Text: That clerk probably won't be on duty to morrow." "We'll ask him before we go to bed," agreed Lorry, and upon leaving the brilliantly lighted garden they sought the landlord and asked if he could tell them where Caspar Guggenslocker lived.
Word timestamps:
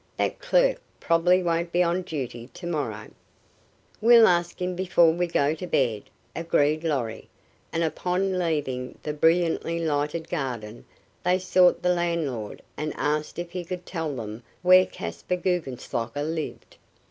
That 0.17 0.39
clerk 0.39 0.81
probably 0.99 1.43
won't 1.43 1.71
be 1.71 1.83
on 1.83 2.01
duty 2.01 2.47
to 2.55 2.65
morrow." 2.65 3.11
"We'll 4.01 4.25
ask 4.25 4.59
him 4.59 4.75
before 4.75 5.11
we 5.11 5.27
go 5.27 5.53
to 5.53 5.67
bed," 5.67 6.05
agreed 6.35 6.83
Lorry, 6.83 7.29
and 7.71 7.83
upon 7.83 8.39
leaving 8.39 8.97
the 9.03 9.13
brilliantly 9.13 9.77
lighted 9.85 10.27
garden 10.27 10.85
they 11.23 11.37
sought 11.37 11.83
the 11.83 11.93
landlord 11.93 12.63
and 12.75 12.95
asked 12.95 13.37
if 13.37 13.51
he 13.51 13.63
could 13.63 13.85
tell 13.85 14.15
them 14.15 14.41
where 14.63 14.87
Caspar 14.87 15.35
Guggenslocker 15.37 16.23
lived. 16.23 16.77